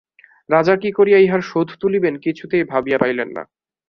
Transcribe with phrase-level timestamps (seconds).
[0.49, 3.43] রাজা কী করিয়া ইহার শোধ তুলিবেন কিছুতেই ভাবিয়া পাইলেন না।